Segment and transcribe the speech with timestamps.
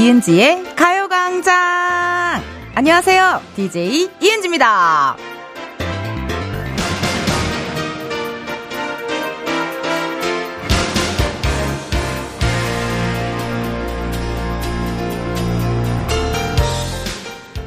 [0.00, 2.40] 이은지의 가요광장!
[2.74, 3.42] 안녕하세요.
[3.54, 5.14] DJ 이은지입니다.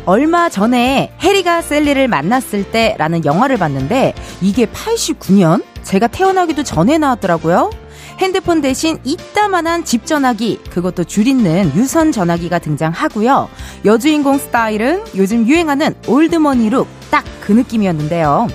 [0.07, 5.63] 얼마 전에 해리가 셀리를 만났을 때라는 영화를 봤는데 이게 89년?
[5.83, 7.82] 제가 태어나기도 전에 나왔더라고요.
[8.19, 13.49] 핸드폰 대신 이따만한 집 전화기, 그것도 줄 있는 유선 전화기가 등장하고요.
[13.85, 18.47] 여주인공 스타일은 요즘 유행하는 올드머니 룩, 딱 그 느낌이었는데요.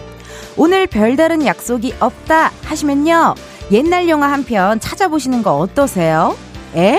[0.56, 3.34] 오늘 별다른 약속이 없다 하시면요.
[3.70, 6.34] 옛날 영화 한 편 찾아보시는 거 어떠세요?
[6.74, 6.98] 에?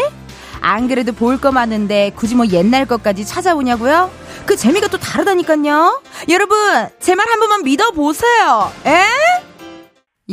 [0.61, 4.11] 안 그래도 볼 거 많은데 굳이 뭐 옛날 것까지 찾아보냐고요?
[4.45, 5.99] 그 재미가 또 다르다니까요.
[6.29, 6.57] 여러분,
[6.99, 8.71] 제 말 한 번만 믿어보세요.
[8.85, 9.03] 에?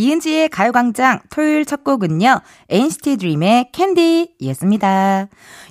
[0.07, 5.29] 이은지의 가요광장 토요일 첫 곡은요, NCT 드림의 캔디였습니다.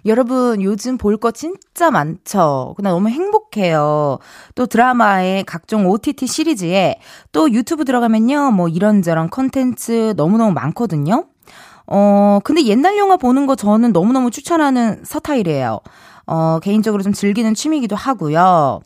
[0.07, 2.73] 여러분, 요즘 볼 거 진짜 많죠?
[2.75, 4.17] 그나 너무 행복해요.
[4.55, 6.95] 또 드라마에 각종 OTT 시리즈에
[7.31, 11.25] 또 유튜브 들어가면요, 뭐 이런저런 컨텐츠 너무너무 많거든요?
[11.85, 15.79] 어, 근데 옛날 영화 보는 거 저는 너무너무 추천하는 서타일이에요.
[16.25, 18.81] 어, 개인적으로 좀 즐기는 취미이기도 하고요.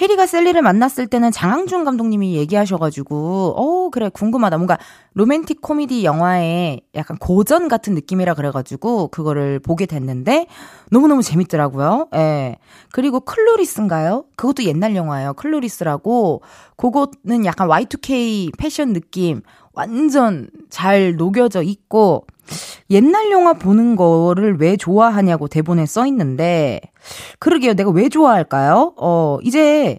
[0.00, 4.56] 해리가 샐리를 만났을 때는 장항준 감독님이 얘기하셔가지고, 어, 그래, 궁금하다.
[4.56, 4.78] 뭔가
[5.12, 10.46] 로맨틱 코미디 영화의 약간 고전 같은 느낌이라 그래가지고, 그거를 보게 됐는데,
[10.90, 12.08] 너무너무 재밌더라고요.
[12.14, 12.56] 예.
[12.92, 14.24] 그리고 Clueless인가요?
[14.36, 15.34] 그것도 옛날 영화예요.
[15.34, 16.40] Clueless라고,
[16.76, 19.42] 그거는 약간 Y2K 패션 느낌,
[19.74, 22.26] 완전 잘 녹여져 있고,
[22.90, 26.80] 옛날 영화 보는 거를 왜 좋아하냐고 대본에 써 있는데,
[27.38, 27.74] 그러게요.
[27.74, 28.94] 내가 왜 좋아할까요?
[28.96, 29.98] 어, 이제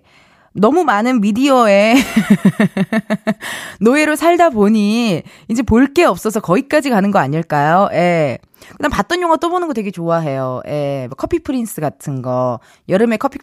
[0.53, 1.95] 너무 많은 미디어에
[3.79, 7.89] 노예로 살다 보니 이제 볼 게 없어서 거기까지 가는 거 아닐까요?
[7.93, 8.37] 예.
[8.77, 10.61] 그다음 봤던 영화 또 보는 거 되게 좋아해요.
[10.67, 11.07] 예.
[11.09, 12.59] 뭐 커피 프린스 같은 거.
[12.87, 13.39] 여름에 커피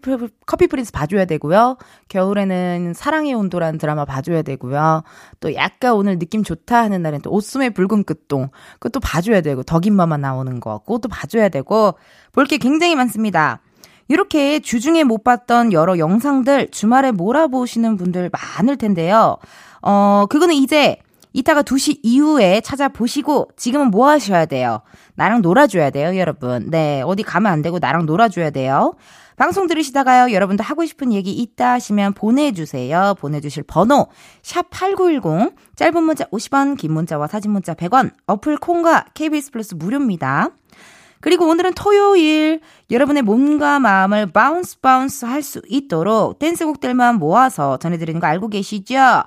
[0.47, 1.77] 커피 프린스 봐줘야 되고요.
[2.09, 5.03] 겨울에는 사랑의 온도라는 드라마 봐줘야 되고요.
[5.41, 8.49] 또 약간 오늘 느낌 좋다 하는 날엔 또 옷숨의 붉은 끝동.
[8.79, 10.79] 그것도 봐줘야 되고 덕인마마 나오는 거.
[10.79, 11.95] 그것도 봐줘야 되고
[12.33, 13.61] 볼 게 굉장히 많습니다.
[14.09, 19.37] 이렇게 주중에 못 봤던 여러 영상들 주말에 몰아보시는 분들 많을 텐데요.
[19.83, 20.99] 어, 그거는 이제
[21.35, 24.81] 이따가 2시 이후에 찾아보시고 지금은 뭐 하셔야 돼요?
[25.15, 26.71] 나랑 놀아줘야 돼요, 여러분.
[26.71, 28.95] 네, 어디 가면 안 되고 나랑 놀아줘야 돼요.
[29.37, 33.15] 방송 들으시다가요, 여러분도 하고 싶은 얘기 있다 하시면 보내주세요.
[33.21, 34.09] 보내주실 번호,
[34.43, 40.51] 샵8910, 짧은 문자 50원, 긴 문자와 사진 문자 100원, 어플 콩과 KBS 플러스 무료입니다.
[41.21, 48.27] 그리고 오늘은 토요일 여러분의 몸과 마음을 bounce bounce 할 수 있도록 댄스곡들만 모아서 전해드리는 거
[48.27, 49.25] 알고 계시죠?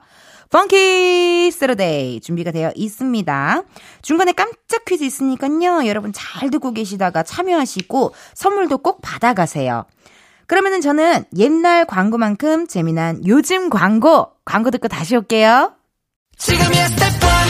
[0.50, 3.64] Funky Saturday 준비가 되어 있습니다.
[4.02, 5.88] 중간에 깜짝 퀴즈 있으니까요.
[5.88, 9.86] 여러분 잘 듣고 계시다가 참여하시고 선물도 꼭 받아가세요.
[10.48, 15.74] 그러면은 저는 옛날 광고만큼 재미난 요즘 광고 광고 듣고 다시 올게요.
[16.38, 17.41] 스텝 1,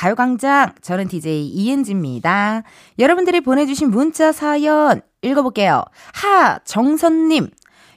[0.00, 2.62] 가요광장 저는 DJ 이은지입니다.
[2.98, 5.84] 여러분들이 보내주신 문자 사연 읽어볼게요.
[6.14, 7.50] 하 정선님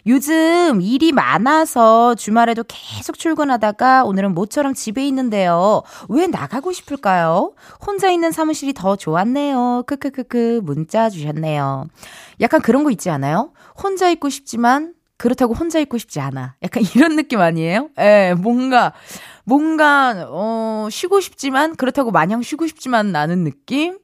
[0.08, 5.84] 요즘 일이 많아서 주말에도 계속 출근하다가 오늘은 모처럼 집에 있는데요.
[6.10, 7.54] 왜 나가고 싶을까요?
[7.88, 9.84] 혼자 있는 사무실이 더 좋았네요.
[9.88, 11.86] 크크크크 문자 주셨네요.
[12.42, 13.54] 약간 그런 거 있지 않아요?
[13.82, 16.56] 혼자 있고 싶지만 그렇다고 혼자 있고 싶지 않아.
[16.64, 17.90] 약간 이런 느낌 아니에요?
[18.00, 18.94] 예, 뭔가,
[19.46, 23.98] 뭔가, 어, 쉬고 싶지만, 그렇다고 마냥 쉬고 싶지만 나는 느낌?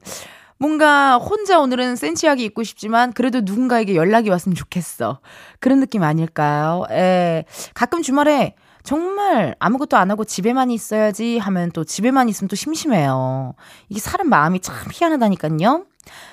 [0.59, 5.19] 뭔가 혼자 오늘은 센치하게 입고 싶지만 그래도 누군가에게 연락이 왔으면 좋겠어.
[5.61, 6.83] 그런 느낌 아닐까요?
[6.91, 7.45] 예.
[7.73, 13.53] 가끔 주말에 정말 아무것도 안 하고 집에만 있어야지 하면 또 집에만 있으면 또 심심해요.
[13.87, 15.85] 이게 사람 마음이 참 희한하다니까요.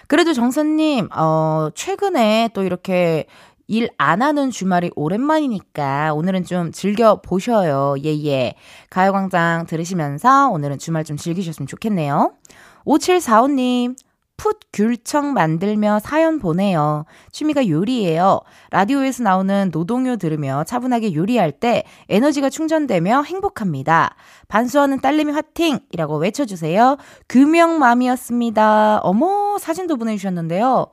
[0.08, 3.26] 그래도 정선님, 어, 최근에 또 이렇게
[3.68, 7.96] 일 안 하는 주말이 오랜만이니까 오늘은 좀 즐겨 보셔요.
[8.04, 8.54] 예, 예.
[8.90, 12.32] 가요광장 들으시면서 오늘은 주말 좀 즐기셨으면 좋겠네요.
[12.84, 13.96] 5745님,
[14.36, 17.06] 풋 귤청 만들며 사연 보내요.
[17.32, 18.40] 취미가 요리예요.
[18.70, 24.14] 라디오에서 나오는 노동요 들으며 차분하게 요리할 때 에너지가 충전되며 행복합니다.
[24.48, 26.98] 반수하는 딸내미 화팅 이라고 외쳐주세요.
[27.30, 29.00] 규명맘이었습니다.
[29.02, 30.86] 어머 사진도 보내주셨는데요.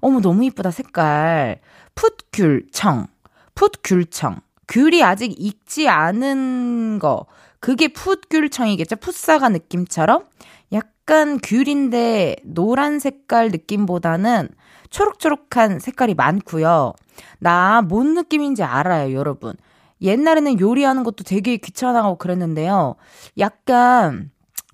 [0.00, 1.60] 어머 너무 이쁘다 색깔.
[1.98, 3.08] 풋 귤청.
[3.56, 4.40] 풋 귤청.
[4.68, 7.26] 귤이 아직 익지 않은 거.
[7.58, 8.96] 그게 풋귤청이겠죠?
[8.96, 10.24] 풋사과 느낌처럼?
[10.72, 14.48] 약간 귤인데 노란 색깔 느낌보다는
[14.90, 16.92] 초록초록한 색깔이 많고요.
[17.40, 19.54] 나 뭔 느낌인지 알아요, 여러분.
[20.00, 22.94] 옛날에는 요리하는 것도 되게 귀찮아하고 그랬는데요.
[23.38, 24.30] 약간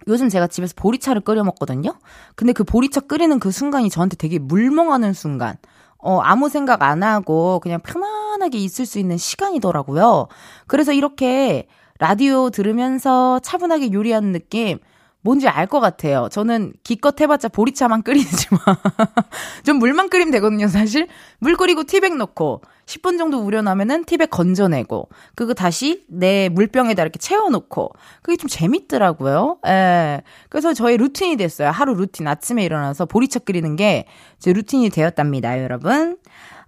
[0.09, 1.95] 요즘 제가 집에서 보리차를 끓여 먹거든요.
[2.35, 5.57] 근데 그 보리차 끓이는 그 순간이 저한테 되게 물멍하는 순간.
[6.05, 10.29] 어, 아무 생각 안 하고 그냥 편안하게 있을 수 있는 시간이더라고요.
[10.67, 11.67] 그래서 이렇게
[11.99, 14.79] 라디오 들으면서 차분하게 요리하는 느낌
[15.25, 16.29] 뭔지 알 것 같아요.
[16.31, 18.61] 저는 기껏 해봤자 보리차만 끓이지만
[19.65, 21.09] 좀 물만 끓이면 되거든요, 사실.
[21.39, 27.93] 물 끓이고 티백 넣고 10분 정도 우려나면은 티백 건져내고 그거 다시 내 물병에다 이렇게 채워놓고
[28.23, 29.59] 그게 좀 재밌더라고요.
[29.67, 30.23] 예.
[30.51, 31.71] 그래서 저의 루틴이 됐어요.
[31.71, 34.07] 하루 루틴 아침에 일어나서 보리차 끓이는 게
[34.39, 36.19] 제 루틴이 되었답니다, 여러분.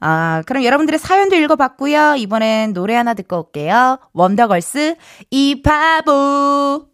[0.00, 2.14] 아, 그럼 여러분들의 사연도 읽어봤고요.
[2.16, 3.98] 이번엔 노래 하나 듣고 올게요.
[4.14, 4.96] 원더걸스
[5.30, 6.86] 이 바보.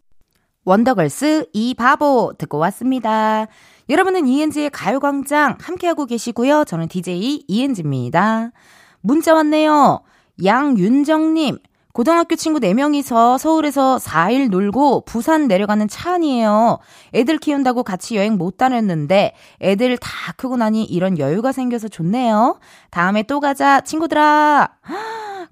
[0.64, 3.46] 원더걸스 이 바보 듣고 왔습니다.
[3.88, 6.64] 여러분은 이은지의 가요광장 함께하고 계시고요.
[6.64, 8.52] 저는 DJ 이은지입니다.
[9.00, 10.02] 문자 왔네요.
[10.42, 11.58] 양윤정님,
[11.92, 16.78] 고등학교 친구 4명이서 서울에서 4일 놀고 부산 내려가는 차 안이에요.
[17.12, 22.58] 애들 키운다고 같이 여행 못 다녔는데 애들 다 크고 나니 이런 여유가 생겨서 좋네요.
[22.90, 24.70] 다음에 또 가자, 친구들아.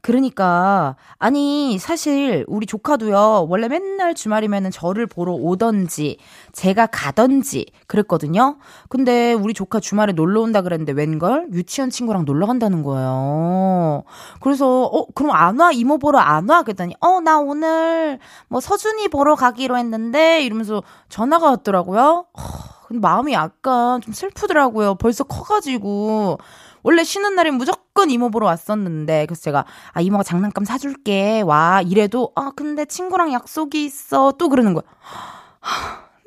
[0.02, 6.16] 그러니까 아니 사실 우리 조카도요 원래 맨날 주말이면은 저를 보러 오던지
[6.52, 8.56] 제가 가던지 그랬거든요.
[8.88, 14.04] 근데 우리 조카 주말에 놀러 온다 그랬는데 웬걸 유치원 친구랑 놀러 간다는 거예요.
[14.40, 16.62] 그래서 어 그럼 안 와 이모 보러 안 와?
[16.62, 18.18] 그랬더니 어 나 오늘
[18.48, 22.24] 뭐 서준이 보러 가기로 했는데 이러면서 전화가 왔더라고요.
[22.32, 22.40] 어,
[22.88, 24.94] 근데 마음이 약간 좀 슬프더라고요.
[24.94, 26.38] 벌써 커가지고.
[26.82, 27.79] 원래 쉬는 날엔 무조건
[28.10, 33.84] 이모 보러 왔었는데 그래서 제가 아 이모가 장난감 사줄게 와 이래도 아 근데 친구랑 약속이
[33.84, 34.84] 있어 또 그러는 거야.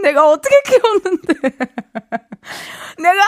[0.02, 1.34] 내가 어떻게 키웠는데
[3.02, 3.22] 내가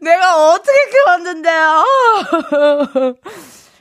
[0.00, 1.84] 내가 어떻게 키웠는데요.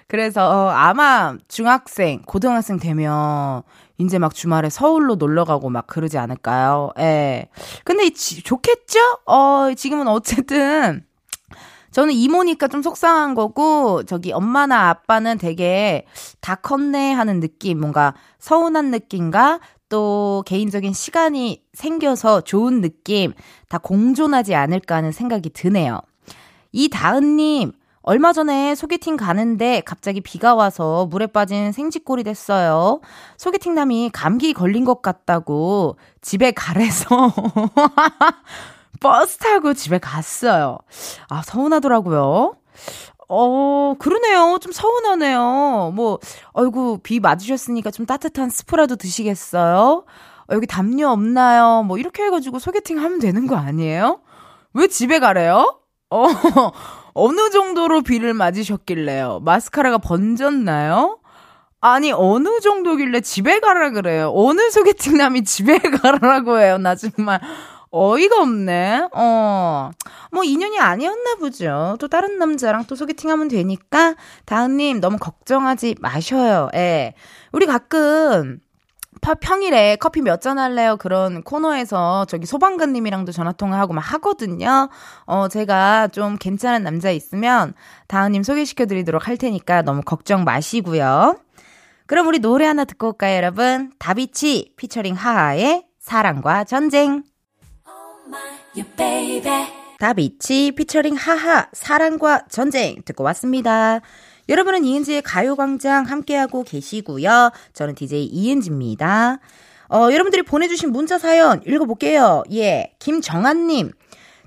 [0.07, 3.63] 그래서 어, 아마 중학생, 고등학생 되면
[3.97, 6.91] 이제 막 주말에 서울로 놀러 가고 막 그러지 않을까요?
[6.99, 7.49] 예.
[7.83, 8.99] 근데 지, 좋겠죠?
[9.25, 11.06] 어, 지금은 어쨌든
[11.97, 16.05] 저는 이모니까 좀 속상한 거고, 저기 엄마나 아빠는 되게
[16.41, 19.59] 다 컸네 하는 느낌, 뭔가 서운한 느낌과
[19.89, 23.33] 또 개인적인 시간이 생겨서 좋은 느낌
[23.67, 25.99] 다 공존하지 않을까 하는 생각이 드네요.
[26.71, 27.71] 이다은님,
[28.03, 33.01] 얼마 전에 소개팅 가는데 갑자기 비가 와서 물에 빠진 생쥐꼴이 됐어요.
[33.37, 37.07] 소개팅남이 감기 걸린 것 같다고 집에 가래서
[38.99, 40.77] 버스 타고 집에 갔어요.
[41.29, 42.55] 아, 서운하더라고요.
[43.29, 44.57] 어, 그러네요.
[44.61, 45.91] 좀 서운하네요.
[45.95, 46.19] 뭐,
[46.53, 50.05] 어이구, 비 맞으셨으니까 좀 따뜻한 스프라도 드시겠어요?
[50.05, 51.83] 어, 여기 담요 없나요?
[51.83, 54.21] 뭐, 이렇게 해가지고 소개팅 하면 되는 거 아니에요?
[54.73, 55.79] 왜 집에 가래요?
[56.09, 56.25] 어,
[57.13, 59.41] 어느 정도로 비를 맞으셨길래요?
[59.43, 61.19] 마스카라가 번졌나요?
[61.81, 64.31] 아니, 어느 정도길래 집에 가라 그래요?
[64.35, 66.77] 어느 소개팅남이 집에 가라고 해요?
[66.77, 67.39] 나 정말.
[67.91, 69.09] 어이가 없네.
[69.13, 69.91] 어.
[70.31, 71.95] 뭐 인연이 아니었나 보죠.
[71.99, 74.15] 또 다른 남자랑 또 소개팅 하면 되니까
[74.45, 76.69] 다은님 너무 걱정하지 마셔요.
[76.75, 77.13] 예.
[77.51, 78.59] 우리 가끔
[79.41, 80.95] 평일에 커피 몇 잔 할래요?
[80.97, 84.89] 그런 코너에서 저기 소방관님이랑도 전화통화하고 막 하거든요.
[85.25, 87.73] 어, 제가 좀 괜찮은 남자 있으면
[88.07, 91.35] 다은님 소개시켜드리도록 할 테니까 너무 걱정 마시고요.
[92.05, 93.91] 그럼 우리 노래 하나 듣고 올까요, 여러분?
[93.99, 97.23] 다비치 피처링 하하의 사랑과 전쟁.
[99.99, 104.01] 다비치 피처링 하하 사랑과 전쟁 듣고 왔습니다.
[104.49, 107.51] 여러분은 이은지의 가요광장 함께하고 계시고요.
[107.73, 109.39] 저는 DJ 이은지입니다.
[109.89, 112.43] 어, 여러분들이 보내주신 문자 사연 읽어볼게요.
[112.53, 113.91] 예, 김정한님.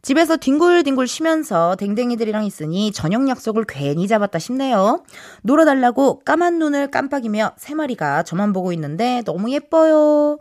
[0.03, 5.05] 집에서 뒹굴뒹굴 쉬면서 댕댕이들이랑 있으니 저녁 약속을 괜히 잡았다 싶네요.
[5.43, 10.39] 놀아달라고 까만 눈을 깜빡이며 세 마리가 저만 보고 있는데 너무 예뻐요.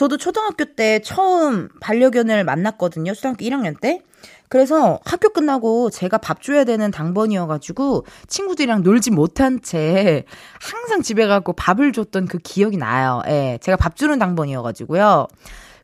[0.00, 3.12] 저도 초등학교 때 처음 반려견을 만났거든요.
[3.12, 4.00] 초등학교 1학년 때.
[4.48, 10.24] 그래서 학교 끝나고 제가 밥 줘야 되는 당번이어가지고 친구들이랑 놀지 못한 채
[10.58, 13.20] 항상 집에 가고 밥을 줬던 그 기억이 나요.
[13.26, 13.58] 예.
[13.60, 15.26] 제가 밥 주는 당번이어가지고요.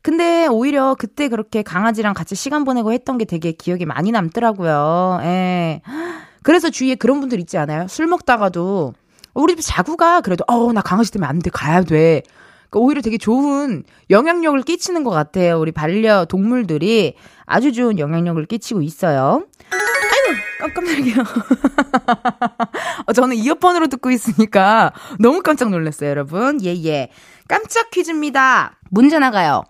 [0.01, 5.19] 근데 오히려 그때 그렇게 강아지랑 같이 시간 보내고 했던 게 되게 기억이 많이 남더라고요.
[5.25, 5.81] 예.
[6.41, 7.87] 그래서 주위에 그런 분들 있지 않아요?
[7.87, 8.95] 술 먹다가도
[9.35, 12.23] 우리 집 자구가 그래도 어 나 강아지 때문에 안 돼 가야 돼.
[12.69, 15.59] 그러니까 오히려 되게 좋은 영향력을 끼치는 것 같아요.
[15.59, 19.45] 우리 반려동물들이 아주 좋은 영향력을 끼치고 있어요.
[19.71, 21.23] 아이고, 깜깜하게요.
[23.07, 26.63] 어, 저는 이어폰으로 듣고 있으니까 너무 깜짝 놀랐어요, 여러분.
[26.63, 27.09] 예, 예.
[27.47, 28.77] 깜짝 퀴즈입니다.
[28.89, 29.63] 문제 나가요.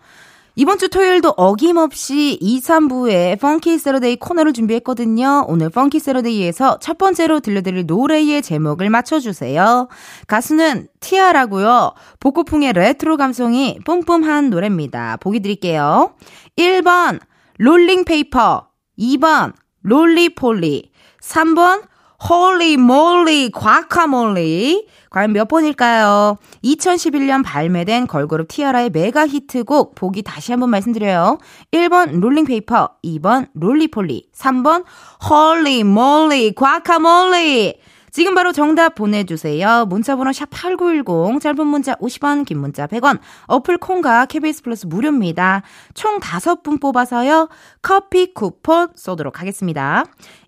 [0.60, 5.46] 이번 주 토요일도 어김없이 2, 3부에 Funky Saturday 코너를 준비했거든요.
[5.48, 9.88] 오늘 Funky Saturday에서 첫 번째로 들려드릴 노래의 제목을 맞춰주세요.
[10.26, 11.94] 가수는 티아라고요.
[12.20, 15.18] 복고풍의 레트로 감성이 뿜뿜한 노래입니다.
[15.18, 16.16] 보기 드릴게요.
[16.58, 17.20] 1번
[17.60, 21.84] rolling paper 2번 Roly-Poly 3번
[22.28, 26.38] holy moly 과카몰리 과연 몇 번일까요?
[26.64, 31.38] 2011년 발매된 걸그룹 티아라의 메가 히트곡 보기 다시 한번 말씀드려요.
[31.72, 34.84] 1번 rolling paper, 2번 Roly-Poly, 3번
[35.30, 37.80] holy moly 과카몰리
[38.18, 39.86] 지금 바로 정답 보내주세요.
[39.86, 45.62] 문자번호 샵8910, 짧은 문자 50원, 긴 문자 100원, 어플 콩과 KBS 플러스 무료입니다.
[45.94, 47.48] 총 5분 뽑아서요,
[47.84, 50.04] 커피 쿠폰 쏘도록 하겠습니다.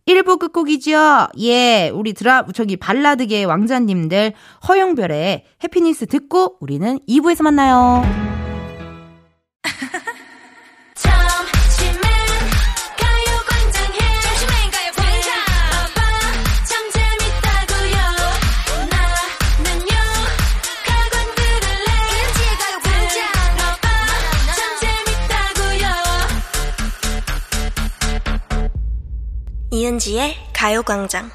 [0.10, 1.28] 1부 끝곡이죠.
[1.40, 4.34] 예, 우리 드라, 저기 발라드계 왕자님들
[4.68, 8.02] 허영별의 해피니스 듣고 우리는 2부에서 만나요.
[29.72, 31.30] 이은지의 가요광장.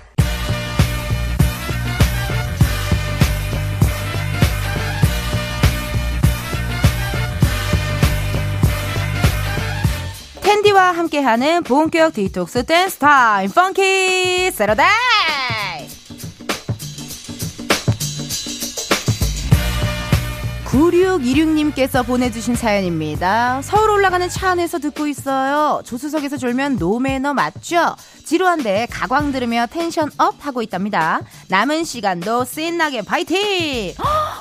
[10.43, 15.14] 텐디와 함께하는 본격 디톡스 댄스 타임 Funky Saturday
[20.75, 23.63] 9626님께서 보내주신 사연입니다.
[23.63, 25.81] 서울 올라가는 차 안에서 듣고 있어요.
[25.85, 27.95] 조수석에서 졸면 no매너 맞죠?
[28.25, 31.21] 지루한데 가광 들으며 tension up 하고 있답니다.
[31.49, 33.95] 남은 시간도 신나게 파이팅!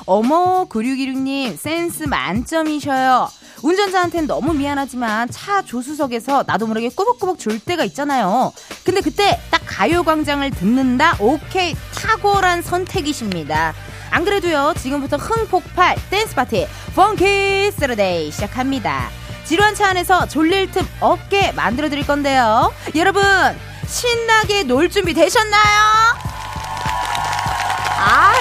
[0.06, 3.28] 어머, 9616님, 센스 만점이셔요.
[3.62, 8.52] 운전자한테는 너무 미안하지만 차 조수석에서 나도 모르게 꾸벅꾸벅 졸 때가 있잖아요.
[8.84, 11.16] 근데 그때 딱 가요광장을 듣는다?
[11.20, 13.72] 오케이, 탁월한 선택이십니다.
[14.14, 19.10] 안 그래도요, 지금부터 흥폭발 댄스 파티, Funky Saturday 시작합니다.
[19.44, 22.72] 지루한 차 안에서 졸릴 틈 없게 만들어 드릴 건데요.
[22.94, 23.24] 여러분,
[23.88, 25.80] 신나게 놀 준비 되셨나요?
[27.98, 28.34] 아,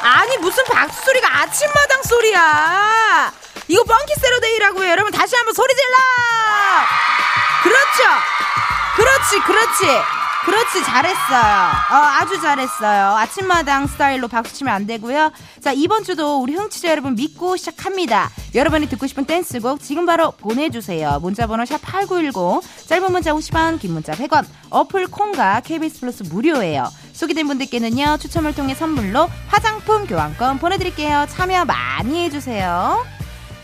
[0.00, 3.32] 아니, 무슨 박수 소리가 아침마당 소리야!
[3.68, 4.88] 이거 펑키 세러데이라고요.
[4.88, 5.98] 여러분, 다시 한번 소리 질러!
[7.64, 8.18] 그렇죠!
[8.96, 10.19] 그렇지, 그렇지!
[10.44, 11.70] 그렇지 잘했어요.
[11.90, 13.16] 어, 아주 잘했어요.
[13.16, 15.32] 아침마당 스타일로 박수 치면 안 되고요.
[15.60, 18.30] 자 이번 주도 우리 흥취자 여러분 믿고 시작합니다.
[18.54, 21.18] 여러분이 듣고 싶은 댄스곡 지금 바로 보내주세요.
[21.20, 24.46] 문자번호 샵 #8910 짧은 문자 50원, 긴 문자 100원.
[24.70, 26.88] 어플 콩과 KBS 플러스 무료예요.
[27.12, 31.26] 소개된 분들께는요 추첨을 통해 선물로 화장품 교환권 보내드릴게요.
[31.28, 33.04] 참여 많이 해주세요.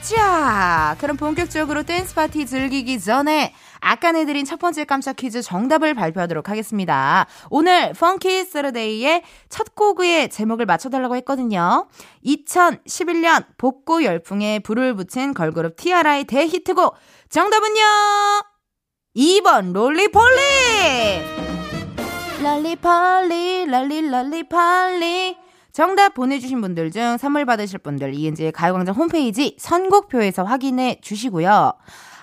[0.02, 6.48] 자, 그럼 본격적으로 댄스 파티 즐기기 전에 아까 내드린 첫 번째 깜짝 퀴즈 정답을 발표하도록
[6.48, 7.26] 하겠습니다.
[7.50, 11.88] 오늘 Funky Saturday의 첫 곡의 제목을 맞춰달라고 했거든요.
[12.24, 16.96] 2011년 복고 열풍에 불을 붙인 걸그룹 티아라의 대히트곡
[17.28, 17.82] 정답은요.
[19.16, 20.40] 2번 롤리폴리
[22.42, 25.36] 랄리폴리 랄리 랄리폴리
[25.72, 31.72] 정답 보내주신 분들 중 선물 받으실 분들 이은지의 가요광장 홈페이지 선곡표에서 확인해 주시고요.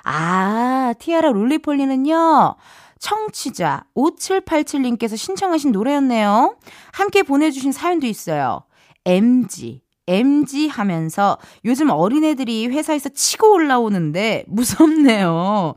[0.03, 2.55] 아, 티아라 롤리폴리는요.
[2.99, 6.55] 청취자 5787님께서 신청하신 노래였네요.
[6.93, 8.63] 함께 보내주신 사연도 있어요.
[9.05, 9.81] MG.
[10.07, 15.75] MG 하면서 요즘 어린애들이 회사에서 치고 올라오는데 무섭네요.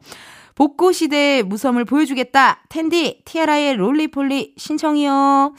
[0.54, 2.62] 복고 시대의 무섬을 보여주겠다.
[2.68, 5.54] 텐디, 티아라의 롤리폴리 신청이요.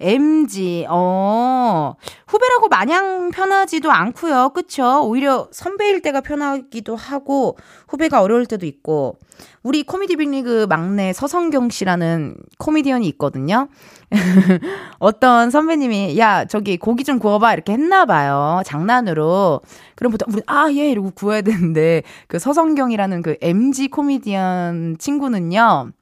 [0.00, 1.94] MG, 어,
[2.26, 4.50] 후배라고 마냥 편하지도 않고요.
[4.54, 5.02] 그쵸?
[5.04, 7.56] 오히려 선배일 때가 편하기도 하고,
[7.88, 9.18] 후배가 어려울 때도 있고,
[9.62, 13.68] 우리 코미디 빅리그 막내 서성경 씨라는 코미디언이 있거든요.
[14.98, 17.52] 어떤 선배님이, 야, 저기 고기 좀 구워 봐.
[17.52, 18.62] 이렇게 했나 봐요.
[18.64, 19.60] 장난으로.
[19.96, 25.92] 그럼 보통 우리, 아, 예, 이러고 구워야 되는데, 그 서성경이라는 그 MG 코미디언 친구는요,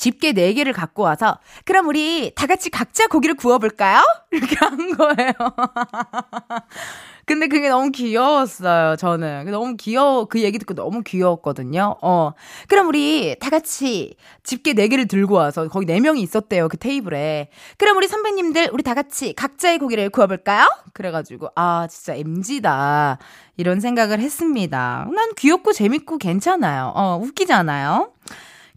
[0.00, 4.02] 집게 4개를 갖고 와서 그럼 우리 다 같이 각자 고기를 구워볼까요?
[4.32, 5.32] 이렇게 한 거예요.
[7.26, 9.50] 근데 그게 너무 귀여웠어요, 저는.
[9.50, 11.96] 너무 귀여워, 그 얘기 듣고 너무 귀여웠거든요.
[12.00, 12.32] 어.
[12.66, 17.50] 그럼 우리 다 같이 집게 4개를 들고 와서 거기 4명이 있었대요, 그 테이블에.
[17.76, 20.66] 그럼 우리 선배님들, 우리 다 같이 각자의 고기를 구워볼까요?
[20.94, 23.18] 그래가지고, 아, 진짜 MZ다.
[23.58, 25.06] 이런 생각을 했습니다.
[25.14, 26.90] 난 귀엽고 재밌고 괜찮아요.
[26.96, 28.12] 어, 웃기잖아요.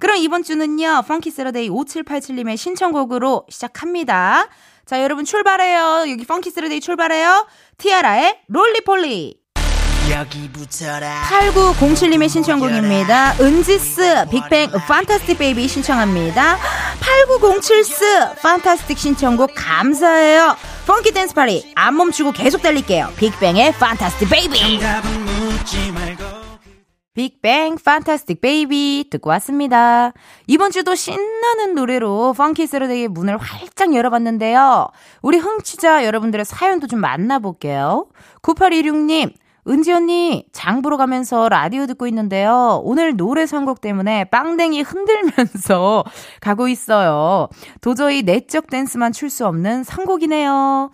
[0.03, 4.50] 그럼 이번 주는요, Funky Saturday 5787님의 신청곡으로 시작합니다.
[4.86, 6.07] 자, 여러분 출발해요.
[6.10, 7.48] 여기 Funky Saturday 출발해요.
[7.77, 9.38] 티아라의 Roly-Poly.
[10.12, 11.22] 여기 붙여라.
[11.29, 13.36] 8907님의 신청곡입니다.
[13.39, 16.57] 은지스 빅뱅 Fantastic Baby 신청합니다.
[17.00, 20.57] 8907스 fantastic 신청곡 감사해요.
[20.86, 23.10] funky dance party 안 멈추고 계속 달릴게요.
[23.15, 24.82] 빅뱅의 Fantastic Baby.
[27.15, 30.13] 빅뱅 Fantastic Baby 듣고 왔습니다.
[30.48, 34.88] 이번 주도 신나는 노래로 Funky Saturday의 문을 활짝 열어봤는데요.
[35.22, 38.08] 우리 흥취자 여러분들의 사연도 좀 만나볼게요.
[38.41, 39.32] 9816님
[39.67, 42.82] 은지 언니, 장 보러 가면서 라디오 듣고 있는데요.
[42.84, 46.03] 오늘 노래 선곡 때문에 빵댕이 흔들면서
[46.41, 47.48] 가고 있어요.
[47.82, 50.91] 도저히 내적 댄스만 출 수 없는 선곡이네요.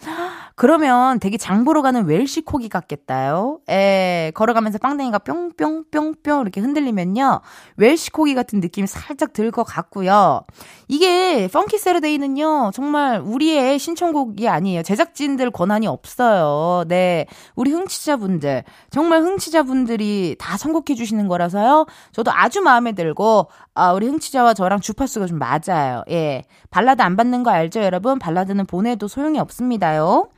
[0.56, 3.60] 그러면 되게 장 보러 가는 웰시 코기 같겠다요.
[3.70, 7.42] 에, 걸어가면서 빵댕이가 뿅뿅뿅뿅 이렇게 흔들리면요.
[7.78, 10.42] 웰시 코기 같은 느낌이 살짝 들 것 같고요.
[10.88, 12.72] 이게 펑키 세르데이는요.
[12.74, 14.84] 정말 우리의 신청곡이 아니에요.
[14.84, 16.84] 제작진들 권한이 없어요.
[16.88, 17.26] 네.
[17.56, 18.59] 우리 흥취자분들,
[18.90, 21.86] 정말 흥취자분들이 다 선곡해 주시는 거라서요.
[22.12, 26.04] 저도 아주 마음에 들고 아, 우리 흥취자와 저랑 주파수가 좀 맞아요.
[26.10, 26.44] 예.
[26.70, 28.20] 발라드 안 받는 거 알죠, 여러분?
[28.20, 30.30] 발라드는 보내도 소용이 없습니다요.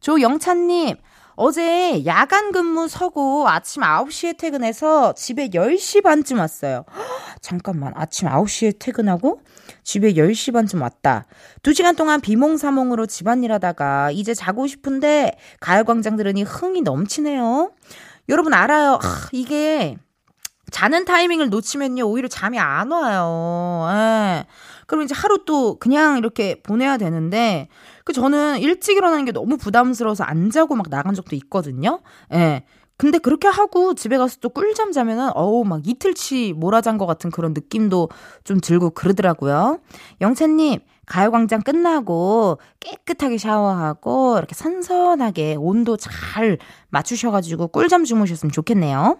[0.00, 0.96] 조영찬님,
[1.42, 6.84] 어제 야간 근무 서고 아침 9시에 퇴근해서 집에 10시 반쯤 왔어요.
[7.40, 9.40] 잠깐만, 아침 9시에 퇴근하고
[9.82, 11.24] 집에 10시 반쯤 왔다.
[11.62, 17.70] 2시간 동안 비몽사몽으로 집안일 하다가 이제 자고 싶은데 가을광장 들으니 흥이 넘치네요.
[18.28, 18.98] 여러분 알아요.
[19.02, 19.96] 아, 이게
[20.70, 23.88] 자는 타이밍을 놓치면요, 오히려 잠이 안 와요.
[23.90, 24.44] 예.
[24.86, 27.68] 그럼 이제 하루 또 그냥 이렇게 보내야 되는데,
[28.04, 32.00] 그 저는 일찍 일어나는 게 너무 부담스러워서 안 자고 막 나간 적도 있거든요.
[32.32, 32.64] 예.
[32.96, 37.54] 근데 그렇게 하고 집에 가서 또 꿀잠 자면은 어우 막 이틀치 몰아잔 것 같은 그런
[37.54, 38.10] 느낌도
[38.44, 39.80] 좀 들고 그러더라고요.
[40.20, 46.58] 영채님 가요광장 끝나고 깨끗하게 샤워하고 이렇게 선선하게 온도 잘
[46.90, 49.18] 맞추셔가지고 꿀잠 주무셨으면 좋겠네요.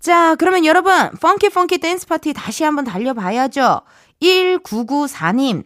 [0.00, 3.82] 자, 그러면 여러분, funky funky 댄스 파티 다시 한번 달려봐야죠.
[4.22, 5.64] 1994님,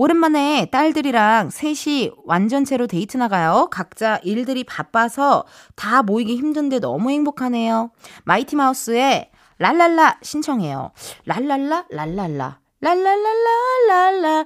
[0.00, 3.66] 오랜만에 딸들이랑 셋이 완전체로 데이트 나가요.
[3.72, 7.90] 각자 일들이 바빠서 다 모이기 힘든데 너무 행복하네요.
[8.22, 10.92] 마이티 마우스의 랄랄라 신청해요.
[11.24, 12.60] 랄랄라, 랄랄라.
[12.80, 14.44] 랄랄랄랄랄라,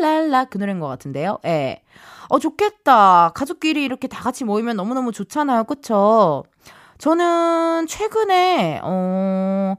[0.00, 0.44] 랄랄랄라.
[0.44, 1.40] 그 노래인 것 같은데요.
[1.42, 1.48] 예.
[1.48, 1.82] 네.
[2.28, 3.32] 어, 좋겠다.
[3.34, 5.64] 가족끼리 이렇게 다 같이 모이면 너무너무 좋잖아요.
[5.64, 6.44] 그쵸?
[7.00, 9.74] 저는 최근에, 어,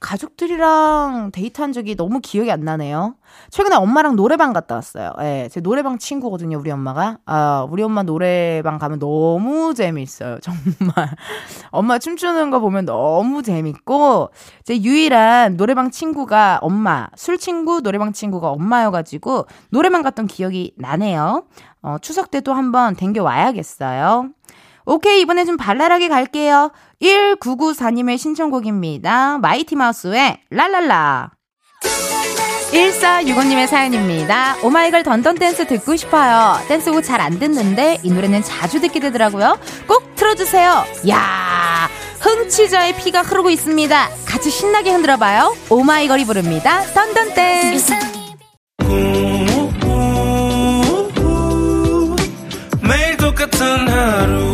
[0.00, 3.14] 가족들이랑 데이트한 적이 너무 기억이 안 나네요.
[3.50, 5.12] 최근에 엄마랑 노래방 갔다 왔어요.
[5.20, 7.18] 예, 제 노래방 친구거든요, 우리 엄마가.
[7.26, 10.38] 아, 우리 엄마 노래방 가면 너무 재밌어요.
[10.40, 11.10] 정말.
[11.72, 14.30] 엄마 춤추는 거 보면 너무 재밌고,
[14.64, 21.44] 제 유일한 노래방 친구가 엄마, 술 친구, 노래방 친구가 엄마여가지고, 노래방 갔던 기억이 나네요.
[21.82, 24.30] 어, 추석 때도 한번 댕겨 와야겠어요.
[24.84, 26.72] 오케이, 이번에 좀 발랄하게 갈게요.
[27.00, 29.38] 1994님의 신청곡입니다.
[29.38, 31.30] 마이티 마우스의 랄랄라.
[32.72, 34.56] 1465님의 사연입니다.
[34.62, 36.58] 오마이걸 Dun Dun Dance 듣고 싶어요.
[36.68, 39.58] 댄스곡 잘 안 듣는데 이 노래는 자주 듣게 되더라고요.
[39.86, 40.84] 꼭 틀어주세요.
[41.10, 41.88] 야
[42.20, 44.08] 흥취자의 피가 흐르고 있습니다.
[44.26, 45.54] 같이 신나게 흔들어봐요.
[45.68, 46.80] 오마이걸이 부릅니다.
[46.94, 47.92] 던던 댄스.
[52.80, 54.51] 매일 똑같은 하루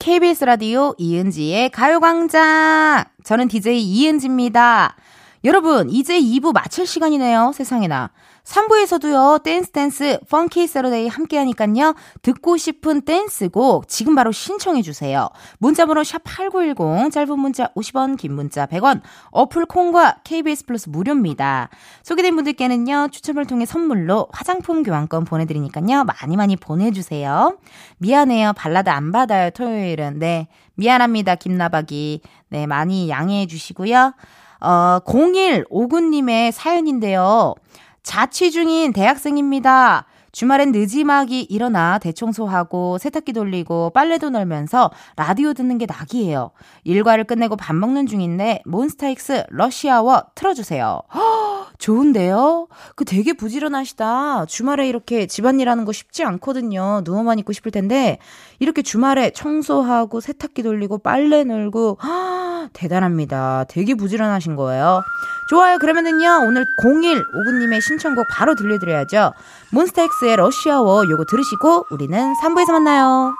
[0.00, 3.04] KBS 라디오 이은지의 가요광장.
[3.22, 4.96] 저는 DJ 이은지입니다.
[5.44, 7.52] 여러분, 이제 2부 마칠 시간이네요.
[7.54, 8.10] 세상에나.
[8.50, 11.94] 3부에서도요, 댄스 댄스 funky Saturday 함께 하니깐요.
[12.22, 15.28] 듣고 싶은 댄스곡 지금 바로 신청해 주세요.
[15.58, 19.02] 문자 번호 샵8910 짧은 문자 50원, 긴 문자 100원.
[19.30, 21.68] 어플 콩과 KBS 플러스 무료입니다.
[22.02, 23.08] 소개된 분들께는요.
[23.12, 26.04] 추첨을 통해 선물로 화장품 교환권 보내 드리니까요.
[26.04, 27.56] 많이 많이 보내 주세요.
[27.98, 28.54] 미안해요.
[28.54, 29.50] 발라드 안 받아요.
[29.50, 30.18] 토요일은.
[30.18, 30.48] 네.
[30.74, 31.36] 미안합니다.
[31.36, 32.22] 김나박이.
[32.48, 34.14] 네, 많이 양해해 주시고요.
[34.60, 37.54] 어, 0159님의 사연인데요.
[38.02, 40.06] 자취 중인 대학생입니다.
[40.32, 46.50] 주말엔 느지막이 일어나 대청소하고 세탁기 돌리고 빨래도 널면서 라디오 듣는 게 낙이에요.
[46.84, 51.02] 일과를 끝내고 밥 먹는 중인데 몬스타엑스 러시아워 틀어주세요.
[51.14, 52.68] 허, 좋은데요?
[52.94, 54.46] 그 되게 부지런하시다.
[54.46, 57.02] 주말에 이렇게 집안일 하는 거 쉽지 않거든요.
[57.04, 58.18] 누워만 있고 싶을 텐데
[58.58, 63.64] 이렇게 주말에 청소하고 세탁기 돌리고 빨래 널고 허, 대단합니다.
[63.68, 65.02] 되게 부지런하신 거예요.
[65.48, 65.78] 좋아요.
[65.78, 69.32] 그러면은요 오늘 0159님의 신청곡 바로 들려드려야죠.
[69.72, 73.34] 몬스타엑스 엑소의 러시아워 요거 들으시고 우리는 3부에서 만나요.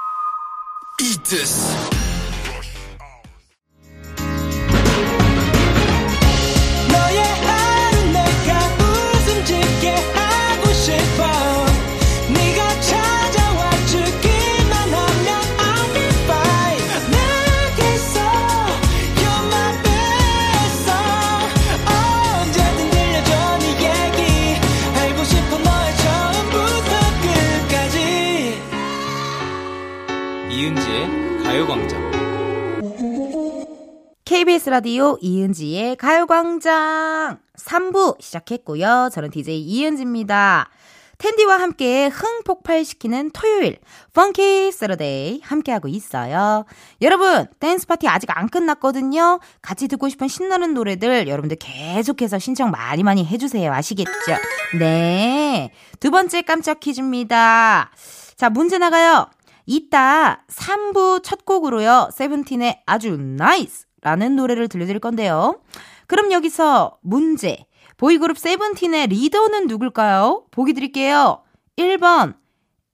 [34.24, 39.10] KBS 라디오 이은지의 가요광장 3부 시작했고요.
[39.12, 40.68] 저는 DJ 이은지입니다.
[41.18, 43.78] 은디와 함께 흥 폭발시키는 토요일,
[44.12, 46.64] funky Saturday 함께하고 있어요.
[47.00, 49.38] 여러분, 댄스 파티 아직 안 끝났거든요.
[49.62, 53.72] 같이 듣고 싶은 신나는 노래들 여러분들 계속해서 신청 많이 많이 해주세요.
[53.72, 54.36] 아시겠죠?
[54.80, 55.70] 네.
[56.00, 57.90] 두 번째 깜짝 퀴즈입니다.
[58.36, 59.28] 자, 문제 나가요.
[59.66, 62.10] 이따 3부 첫 곡으로요.
[62.12, 65.60] 세븐틴의 아주 nice 라는 노래를 들려드릴 건데요.
[66.06, 67.66] 그럼 여기서 문제.
[67.96, 70.46] 보이그룹 세븐틴의 리더는 누굴까요?
[70.50, 71.42] 보기 드릴게요.
[71.76, 72.34] 1번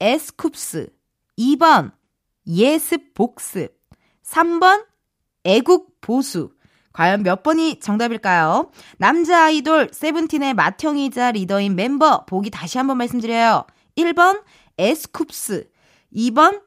[0.01, 0.91] 에스쿱스
[1.39, 1.93] 2번
[2.47, 3.73] 예습 복습
[4.25, 4.85] 3번
[5.45, 6.51] 애국 보수
[6.93, 8.71] 과연 몇 번이 정답일까요?
[8.99, 13.67] 남자 아이돌 세븐틴의 맏형이자 리더인 멤버 보기 다시 한번 말씀드려요.
[13.97, 14.43] 1번
[14.79, 15.69] 에스쿱스
[16.17, 16.61] 2번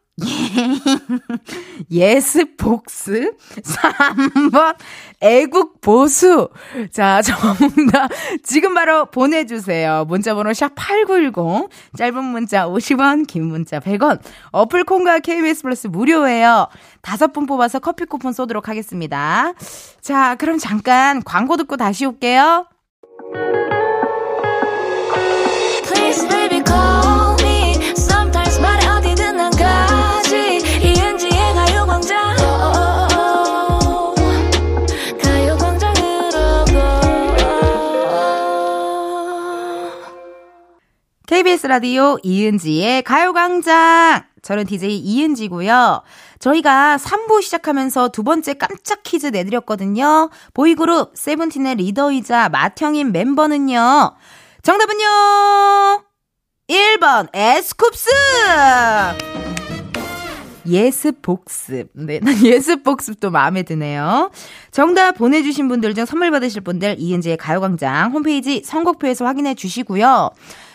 [1.92, 3.32] 예습 복습.
[3.64, 4.76] 3번
[5.22, 6.50] 애국 보수.
[6.92, 8.10] 자 정답
[8.44, 10.04] 지금 바로 보내주세요.
[10.10, 14.20] 문자번호 샵 8910 짧은 문자 50원 긴 문자 100원.
[14.52, 16.68] 어플 콩과 KBS 플러스 무료예요.
[17.02, 19.54] 다섯 분 뽑아서 커피 쿠폰 쏘도록 하겠습니다.
[20.02, 22.68] 자 그럼 잠깐 광고 듣고 다시 올게요
[41.30, 44.24] KBS 라디오 이은지의 가요광장.
[44.42, 46.02] 저는 DJ 이은지고요.
[46.40, 50.32] 저희가 3부 시작하면서 두 번째 깜짝 퀴즈 내드렸거든요.
[50.56, 54.16] 보이그룹 세븐틴의 리더이자 맏형인 멤버는요.
[54.64, 56.04] 정답은요.
[56.68, 58.08] 1번 에스쿱스!
[60.66, 61.90] 예습 복습.
[61.94, 64.32] 네, 예습 복습도 마음에 드네요.
[64.72, 70.32] 정답 보내주신 분들 중 선물 받으실 분들 이은지의 가요광장 홈페이지 선곡표에서 확인해 주시고요.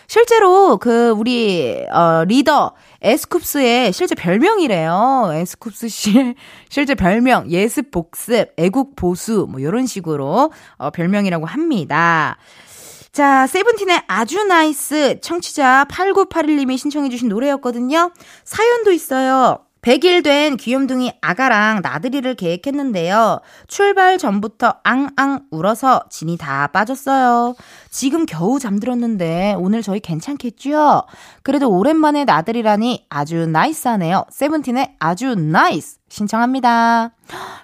[0.07, 5.29] 실제로 그 우리 어 리더 에스쿱스의 실제 별명이래요.
[5.31, 6.35] 에스쿱스 씨의
[6.69, 12.37] 실제 별명 예습 복습, 애국 보수 뭐 요런 식으로 어 별명이라고 합니다.
[13.11, 18.11] 자, 세븐틴의 아주 nice 청취자 8981님이 신청해 주신 노래였거든요.
[18.43, 19.59] 사연도 있어요.
[19.85, 23.41] 100일 된 귀염둥이 아가랑 나들이를 계획했는데요.
[23.67, 27.53] 출발 전부터 앙앙 울어서 진이 다 빠졌어요.
[27.91, 31.03] 지금 겨우 잠들었는데 오늘 저희 괜찮겠죠?
[31.43, 34.25] 그래도 오랜만에 나들이라니 아주 nice하네요.
[34.31, 37.11] 세븐틴의 아주 nice 신청합니다.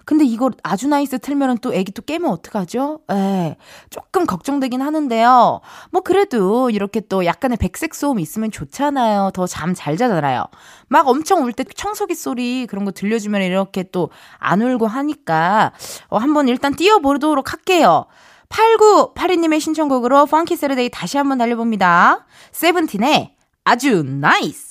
[0.06, 3.00] 근데 이거 아주 nice 틀면은 또 애기 또 깨면 어떡하죠?
[3.12, 3.56] 에
[3.90, 5.62] 조금 걱정되긴 하는데요.
[5.92, 9.32] 뭐 그래도 이렇게 또 약간의 백색 소음 있으면 좋잖아요.
[9.34, 10.46] 더 잠 잘 자잖아요.
[10.90, 15.72] 막 엄청 울 때 청소기 소리 그런 거 들려주면 이렇게 또 안 울고 하니까
[16.10, 18.06] 어, 한번 일단 띄워보도록 할게요.
[18.50, 22.26] 8982님의 신청곡으로 funky Saturday 다시 한번 달려봅니다.
[22.52, 24.71] 세븐틴의 아주 nice!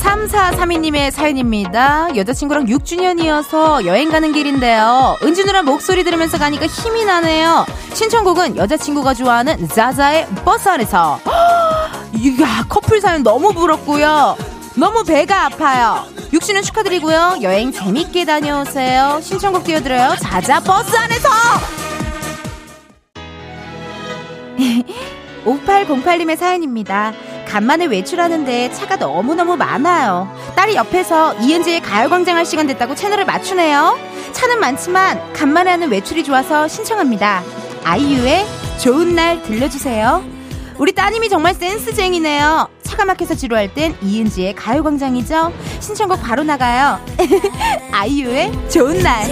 [0.00, 2.08] 3432님의 사연입니다.
[2.16, 5.16] 여자친구랑 6주년이어서 여행 가는 길인데요.
[5.22, 7.66] 은지 누나 목소리 들으면서 가니까 힘이 나네요.
[7.92, 11.20] 신청곡은 여자친구가 좋아하는 자자의 버스 안에서.
[12.14, 14.36] 이야, 커플 사연 너무 부럽고요.
[14.76, 16.04] 너무 배가 아파요.
[16.32, 17.38] 6주년 축하드리고요.
[17.42, 19.20] 여행 재밌게 다녀오세요.
[19.22, 20.16] 신청곡 띄워드려요.
[20.20, 21.28] 자자 버스 안에서!
[25.44, 27.12] 5808님의 사연입니다.
[27.50, 30.32] 간만에 외출하는데 차가 너무너무 많아요.
[30.54, 33.98] 딸이 옆에서 이은지의 가요광장 할 시간 됐다고 채널을 맞추네요.
[34.30, 37.42] 차는 많지만 간만에 하는 외출이 좋아서 신청합니다.
[37.82, 38.46] 아이유의
[38.80, 40.24] 좋은 날 들려주세요.
[40.78, 42.68] 우리 따님이 정말 센스쟁이네요.
[42.84, 45.52] 차가 막혀서 지루할 땐 이은지의 가요광장이죠.
[45.80, 47.00] 신청곡 바로 나가요.
[47.90, 49.24] 아이유의 좋은 날.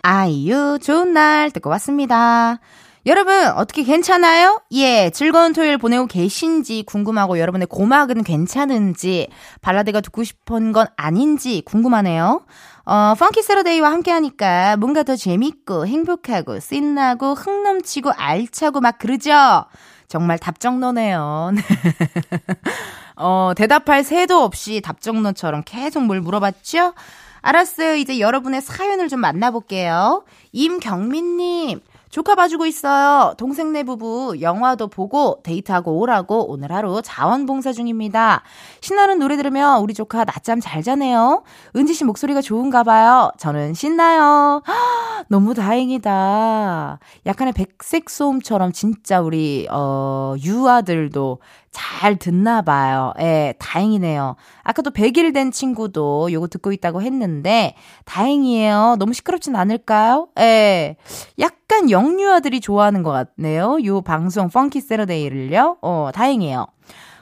[0.00, 2.60] 아이유 좋은 날 듣고 왔습니다.
[3.04, 4.60] 여러분, 어떻게 괜찮아요?
[4.70, 9.26] 예, 즐거운 토요일 보내고 계신지 궁금하고 여러분의 고막은 괜찮은지,
[9.60, 12.46] 발라드가 듣고 싶은 건 아닌지 궁금하네요.
[12.84, 19.64] 어, 펑키 세러데이와 함께 하니까 뭔가 더 재밌고 행복하고 신나고 흥 넘치고 알차고 막 그러죠?
[20.06, 21.52] 정말 답정너네요.
[23.16, 26.94] 어, 대답할 새도 없이 답정너처럼 계속 뭘 물어봤죠?
[27.40, 27.96] 알았어요.
[27.96, 30.24] 이제 여러분의 사연을 좀 만나볼게요.
[30.52, 31.80] 임경민님.
[32.12, 33.32] 조카 봐주고 있어요.
[33.38, 38.42] 동생네 부부 영화도 보고 데이트하고 오라고 오늘 하루 자원봉사 중입니다.
[38.82, 41.42] 신나는 노래 들으면 우리 조카 낮잠 잘 자네요.
[41.74, 43.32] 은지 씨 목소리가 좋은가 봐요.
[43.38, 44.62] 저는 신나요.
[45.28, 46.98] 너무 다행이다.
[47.24, 51.38] 약간의 백색 소음처럼 진짜 우리 어 유아들도
[51.72, 53.14] 잘 듣나 봐요.
[53.18, 54.36] 예, 다행이네요.
[54.62, 58.96] 아까도 100일 된 친구도 요거 듣고 있다고 했는데 다행이에요.
[58.98, 60.28] 너무 시끄럽진 않을까요?
[60.38, 60.96] 예.
[61.38, 63.78] 약간 영유아들이 좋아하는 것 같네요.
[63.84, 65.78] 요 방송 펑키 세러데이를요.
[65.80, 66.66] 어, 다행이에요.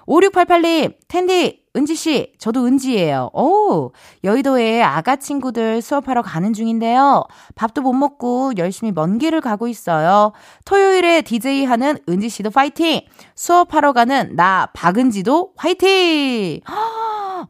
[0.06, 3.30] 5688님, 텐디, 은지 씨, 저도 은지예요.
[3.32, 3.92] 오,
[4.24, 7.22] 여의도에 아가 친구들 수업하러 가는 중인데요.
[7.54, 10.32] 밥도 못 먹고 열심히 먼 길을 가고 있어요.
[10.64, 13.02] 토요일에 DJ 하는 은지 씨도 파이팅!
[13.36, 16.60] 수업하러 가는 나 박은지도 화이팅!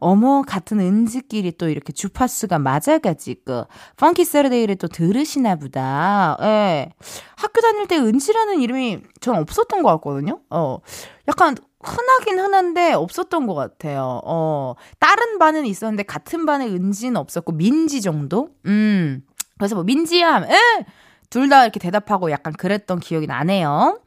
[0.01, 6.35] 어머, 같은 은지끼리 또 이렇게 주파수가 맞아가지고, 펑키 세러데이를 또 들으시나 보다.
[6.41, 6.89] 예.
[7.37, 10.41] 학교 다닐 때 은지라는 이름이 전 없었던 것 같거든요?
[10.49, 10.79] 어.
[11.27, 14.21] 약간 흔하긴 흔한데 없었던 것 같아요.
[14.25, 18.49] 어, 다른 반은 있었는데 같은 반에 은지는 없었고 민지 정도?
[18.65, 19.21] 음.
[19.57, 20.85] 그래서 뭐 민지야, 에!
[21.29, 23.99] 둘다 이렇게 대답하고 약간 그랬던 기억이 나네요.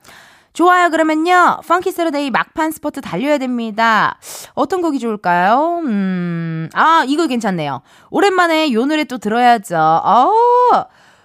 [0.54, 0.88] 좋아요.
[0.90, 1.60] 그러면요.
[1.66, 4.18] funky Saturday 막판 스퍼트 달려야 됩니다.
[4.54, 5.80] 어떤 곡이 좋을까요?
[5.84, 7.82] 음, 아, 이거 괜찮네요.
[8.10, 9.76] 오랜만에 요 노래 또 들어야죠.
[9.76, 10.32] 어,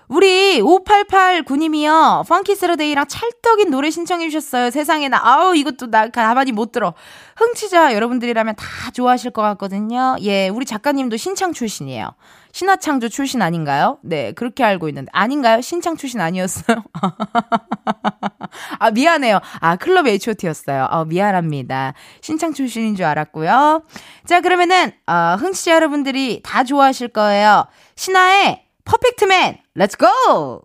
[0.10, 2.28] 우리 5889님이요.
[2.27, 4.72] funky Saturday랑 찰떡인 노래 신청해 주셨어요.
[4.72, 5.22] 세상에나.
[5.24, 6.95] 아우, 이것도 나 가만히 못 들어.
[7.38, 10.15] 흥취자 여러분들이라면 다 좋아하실 것 같거든요.
[10.22, 12.15] 예, 우리 작가님도 신창 출신이에요.
[12.52, 14.00] 신화창조 출신 아닌가요?
[14.02, 15.12] 네, 그렇게 알고 있는데.
[15.13, 15.62] 아닌가요?
[15.62, 16.84] 신창 출신 아니었어요?
[18.80, 19.39] 아, 미안해요.
[19.60, 20.88] 아, 클럽 H.O.T였어요.
[20.89, 21.93] 어, 미안합니다.
[22.22, 23.84] 신창 출신인 줄 알았고요.
[24.26, 27.67] 자, 그러면은, 어, 흥취자 여러분들이 다 좋아하실 거예요.
[27.95, 30.63] 신화의 Perfect Man, let's go!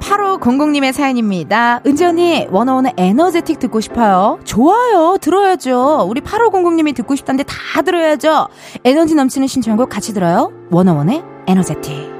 [0.00, 1.80] 8500님의 사연입니다.
[1.86, 4.40] 은지 언니, 워너원의 Energetic 듣고 싶어요.
[4.44, 5.16] 좋아요.
[5.20, 6.06] 들어야죠.
[6.08, 8.48] 우리 8500님이 듣고 싶다는데 다 들어야죠.
[8.84, 10.52] 에너지 넘치는 신청곡 같이 들어요.
[10.72, 12.16] 원어원의 에너제틱.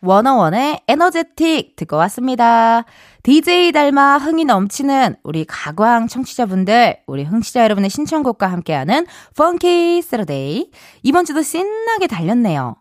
[0.00, 2.84] 원어원의 에너제틱 듣고 왔습니다.
[3.24, 10.70] DJ 닮아 흥이 넘치는 우리 가광 청취자분들, 우리 흥취자 여러분의 신청곡과 함께하는 Funky Saturday.
[11.02, 12.76] 이번 주도 신나게 달렸네요.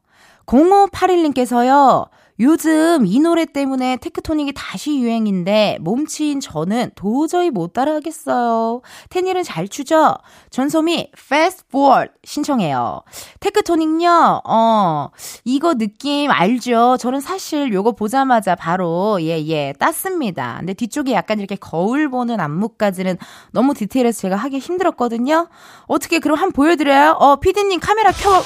[0.46, 2.10] 0581님께서요.
[2.40, 8.82] 요즘 이 노래 때문에 테크토닉이 다시 유행인데 몸치인 저는 도저히 못 따라하겠어요.
[9.10, 10.16] 테니는 잘 추죠?
[10.50, 13.04] 전소미 Fast Forward 신청해요.
[13.40, 14.42] 테크토닉요.
[14.46, 15.10] 어,
[15.46, 16.98] 이거 느낌 알죠?
[17.00, 20.58] 저는 사실 요거 보자마자 바로 예, 예, 땄습니다.
[20.58, 23.18] 근데 뒤쪽에 약간 이렇게 거울 보는 안무까지는
[23.52, 25.50] 너무 디테일해서 제가 하기 힘들었거든요.
[25.86, 27.12] 어떻게 그럼 한번 보여드려요?
[27.20, 28.42] 어, 피디님 카메라 켜.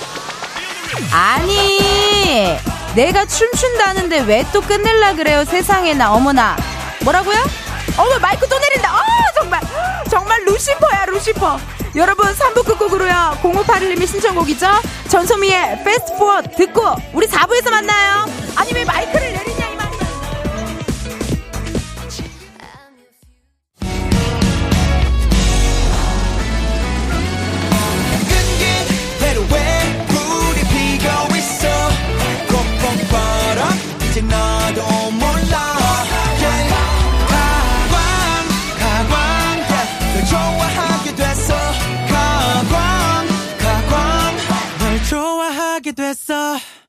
[1.12, 1.80] 아니
[2.96, 6.56] 내가 춤춘다는데 왜 또 끝낼라 그래요 세상에나 어머나.
[7.04, 7.38] 뭐라고요?
[7.98, 8.94] 어머 마이크 또 내린다.
[8.96, 9.02] 어
[9.40, 9.62] 정말.
[10.10, 11.60] 정말 루시퍼야 루시퍼.
[11.96, 13.38] 여러분 3부 끝곡으로요.
[13.42, 14.68] 0581님이 신청곡이죠.
[15.10, 18.26] 전소미의 패스트 포워 듣고 우리 4부에서 만나요.
[18.56, 19.77] 아니 왜 마이크를 내리냐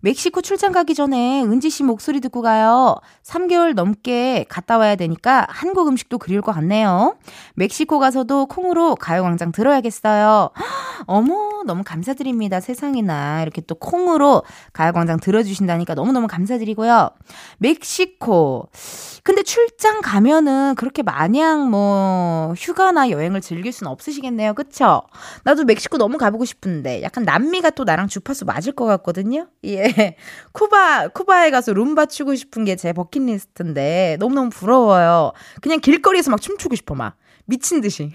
[0.00, 2.96] 멕시코 출장 가기 전에 은지 씨 목소리 듣고 가요.
[3.22, 7.16] 3개월 넘게 갔다 와야 되니까 한국 음식도 그리울 것 같네요.
[7.54, 10.50] 멕시코 가서도 콩으로 가요광장 들어야겠어요.
[11.06, 12.60] 어머, 너무 감사드립니다.
[12.60, 13.42] 세상에나.
[13.42, 17.10] 이렇게 또 콩으로 가요광장 들어주신다니까 너무너무 감사드리고요.
[17.58, 18.68] 멕시코.
[19.22, 24.54] 근데 출장 가면은 그렇게 마냥 뭐 휴가나 여행을 즐길 수는 없으시겠네요.
[24.54, 25.02] 그쵸?
[25.44, 29.48] 나도 멕시코 너무 가보고 싶은데 약간 남미가 또 나랑 주파수 맞을 것 같거든요.
[29.64, 29.85] 예.
[30.52, 35.32] 쿠바, 쿠바에 가서 룸바 추고 싶은 게 제 버킷리스트인데 너무너무 부러워요.
[35.62, 37.16] 그냥 길거리에서 막 춤추고 싶어 막.
[37.46, 38.12] 미친 듯이.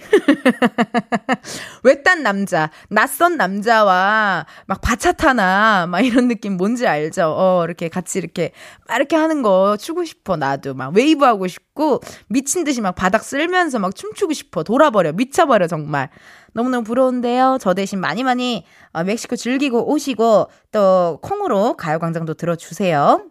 [1.84, 7.34] 외딴 남자, 낯선 남자와 막 바차타나 막 이런 느낌 뭔지 알죠?
[7.36, 8.52] 어, 이렇게 같이 이렇게
[8.88, 10.74] 막 이렇게 하는 거 추고 싶어, 나도.
[10.74, 14.64] 막 웨이브 하고 싶고, 미친 듯이 막 바닥 쓸면서 막 춤추고 싶어.
[14.64, 15.14] 돌아버려.
[15.14, 16.10] 미쳐버려, 정말.
[16.54, 17.58] 너무너무 부러운데요.
[17.62, 23.24] 저 대신 많이 많이 어, 멕시코 즐기고 오시고, 또 콩으로 가요광장도 들어주세요.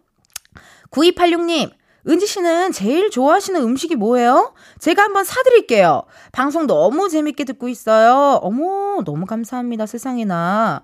[0.89, 1.71] 9286님,
[2.07, 4.53] 은지 씨는 제일 좋아하시는 음식이 뭐예요?
[4.79, 6.03] 제가 한번 사드릴게요.
[6.31, 8.39] 방송 너무 재밌게 듣고 있어요.
[8.41, 9.85] 어머, 너무 감사합니다.
[9.85, 10.83] 세상에나.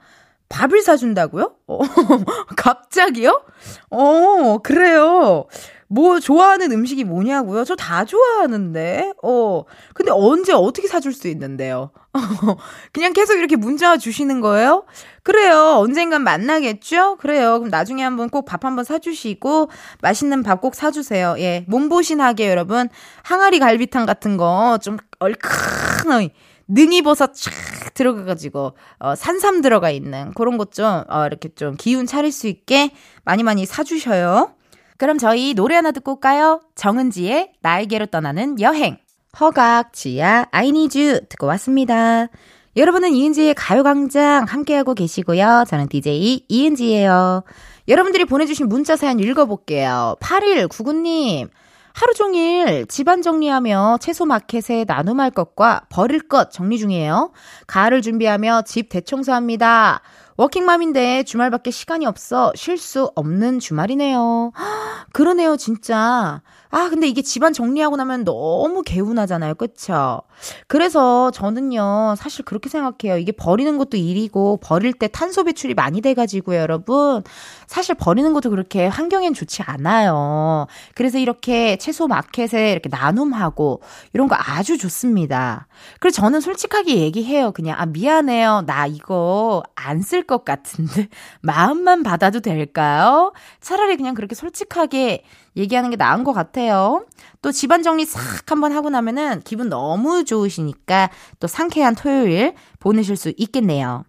[0.49, 1.55] 밥을 사준다고요?
[1.67, 1.79] 어,
[2.55, 3.41] 갑자기요?
[3.89, 5.45] 어, 그래요.
[5.89, 7.63] 뭐 좋아하는 음식이 뭐냐고요?
[7.63, 9.13] 저 다 좋아하는데.
[9.23, 9.63] 어.
[9.93, 11.91] 근데 언제 어떻게 사줄 수 있는데요?
[12.91, 14.85] 그냥 계속 이렇게 문자 주시는 거예요?
[15.23, 15.75] 그래요.
[15.77, 17.17] 언젠간 만나겠죠?
[17.17, 17.59] 그래요.
[17.59, 19.69] 그럼 나중에 한번 꼭 밥 한번 사주시고,
[20.01, 21.35] 맛있는 밥 꼭 사주세요.
[21.39, 21.63] 예.
[21.67, 22.89] 몸보신하게 여러분.
[23.23, 26.31] 항아리 갈비탕 같은 거 좀 얼큰하게.
[26.69, 27.53] 능이버섯 쫙
[27.93, 32.91] 들어가가지고, 어, 산삼 들어가 있는 그런 것 좀, 어, 이렇게 좀 기운 차릴 수 있게
[33.23, 34.51] 많이 많이 사주셔요.
[34.97, 36.61] 그럼 저희 노래 하나 듣고 올까요?
[36.75, 38.97] 정은지의 나에게로 떠나는 여행.
[39.39, 42.27] 허각, 지야, 아이니즈 듣고 왔습니다.
[42.75, 45.65] 여러분은 이은지의 가요광장 함께하고 계시고요.
[45.67, 47.43] 저는 DJ 이은지예요.
[47.87, 50.15] 여러분들이 보내주신 문자 사연 읽어볼게요.
[50.19, 51.49] 8199님.
[51.93, 57.31] 하루 종일 집안 정리하며 채소 마켓에 나눔할 것과 버릴 것 정리 중이에요.
[57.65, 60.01] 가을을 준비하며 집 대청소합니다.
[60.37, 64.51] 워킹맘인데 주말밖에 시간이 없어 쉴 수 없는 주말이네요.
[65.13, 66.41] 그러네요, 진짜.
[66.69, 69.55] 아, 근데 이게 집안 정리하고 나면 너무 개운하잖아요.
[69.55, 70.21] 그쵸?
[70.67, 73.17] 그래서 저는요, 사실 그렇게 생각해요.
[73.17, 77.23] 이게 버리는 것도 일이고, 버릴 때 탄소 배출이 많이 돼가지고요, 여러분.
[77.67, 80.67] 사실 버리는 것도 그렇게 환경엔 좋지 않아요.
[80.95, 83.81] 그래서 이렇게 채소 마켓에 이렇게 나눔하고,
[84.13, 85.67] 이런 거 아주 좋습니다.
[85.99, 87.51] 그래서 저는 솔직하게 얘기해요.
[87.51, 88.63] 그냥, 아, 미안해요.
[88.65, 91.07] 나 이거 안 쓸 것 같은데.
[91.41, 93.33] 마음만 받아도 될까요?
[93.61, 95.23] 차라리 그냥 그렇게 솔직하게
[95.55, 97.05] 얘기하는 게 나은 것 같아요.
[97.41, 103.33] 또 집안 정리 싹 한번 하고 나면은 기분 너무 좋으시니까 또 상쾌한 토요일 보내실 수
[103.37, 104.03] 있겠네요.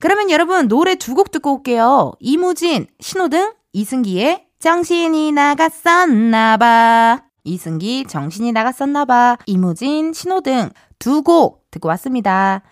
[0.00, 2.12] 그러면 여러분 노래 두 곡 듣고 올게요.
[2.20, 7.22] 이무진, 신호등, 이승기의 정신이 나갔었나봐.
[7.44, 9.38] 이승기, 정신이 나갔었나봐.
[9.46, 12.62] 이무진, 신호등 두 곡 듣고 왔습니다.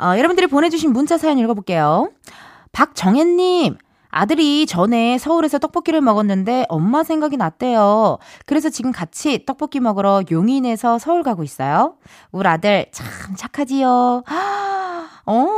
[0.00, 2.10] 어, 여러분들이 보내주신 문자 사연 읽어볼게요.
[2.72, 3.76] 박정혜님,
[4.12, 8.18] 아들이 전에 서울에서 떡볶이를 먹었는데 엄마 생각이 났대요.
[8.44, 11.94] 그래서 지금 같이 떡볶이 먹으러 용인에서 서울 가고 있어요.
[12.30, 14.22] 우리 아들 참 착하지요.
[15.24, 15.48] 어,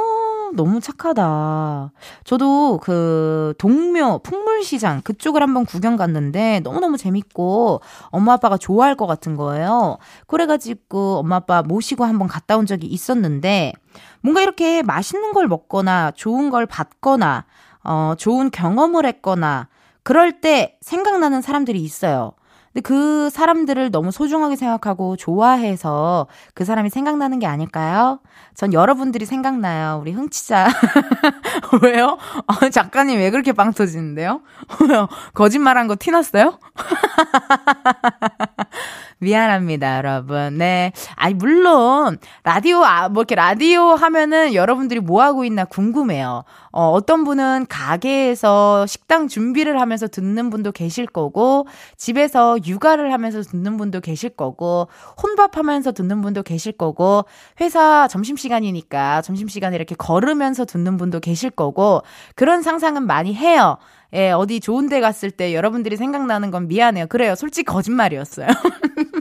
[0.55, 1.91] 너무 착하다.
[2.23, 9.35] 저도 그 동묘 풍물시장 그쪽을 한번 구경 갔는데 너무너무 재밌고 엄마 아빠가 좋아할 것 같은
[9.35, 9.99] 거예요.
[10.29, 13.73] 그래가지고 엄마 아빠 모시고 한번 갔다 온 적이 있었는데
[14.21, 17.47] 뭔가 이렇게 맛있는 걸 먹거나 좋은 걸 받거나
[17.85, 19.69] 어, 좋은 경험을 했거나
[20.03, 22.33] 그럴 때 생각나는 사람들이 있어요.
[22.75, 28.19] 근데 그 사람들을 너무 소중하게 생각하고 좋아해서 그 사람이 생각나는 게 아닐까요?
[28.55, 29.99] 전 여러분들이 생각나요.
[30.01, 30.69] 우리 흥치자.
[31.83, 32.19] 왜요?
[32.47, 34.41] 어, 작가님 왜 그렇게 빵 터지는데요?
[35.35, 36.59] 거짓말한 거 티났어요?
[39.19, 40.59] 미안합니다, 여러분.
[40.59, 40.93] 네.
[41.15, 46.45] 아니, 물론, 라디오, 아, 뭐 이렇게 라디오 하면은 여러분들이 뭐 하고 있나 궁금해요.
[46.77, 53.77] 어, 어떤 분은 가게에서 식당 준비를 하면서 듣는 분도 계실 거고, 집에서 육아를 하면서 듣는
[53.77, 54.89] 분도 계실 거고,
[55.23, 57.27] 혼밥 하면서 듣는 분도 계실 거고,
[57.61, 62.03] 회사 점심시간이니까 점심시간에 이렇게 걸으면서 듣는 분도 계실 거고,
[62.35, 63.79] 그런 상상은 많이 해요.
[64.13, 67.07] 예, 어디 좋은 데 갔을 때 여러분들이 생각나는 건 미안해요.
[67.07, 67.37] 그래요.
[67.37, 68.49] 솔직히 거짓말이었어요.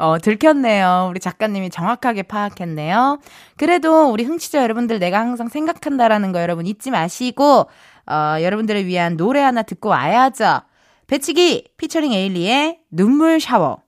[0.00, 1.08] 어, 들켰네요.
[1.10, 3.18] 우리 작가님이 정확하게 파악했네요.
[3.58, 7.68] 그래도 우리 흥취자 여러분들 내가 항상 생각한다라는 거 여러분 잊지 마시고,
[8.06, 10.62] 어, 여러분들을 위한 노래 하나 듣고 와야죠.
[11.06, 13.82] 배치기 피처링 에일리의 눈물 샤워.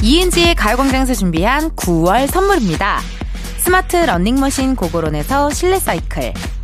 [0.00, 3.00] 이은지의 가요광장에서 준비한 9월 선물입니다.
[3.56, 6.32] 스마트 러닝머신 고고론에서 실내 사이클,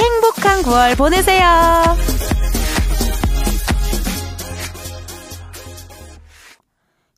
[0.00, 1.44] 행복한 9월 보내세요.